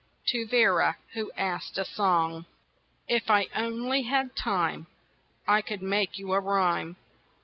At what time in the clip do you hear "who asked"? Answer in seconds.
1.13-1.77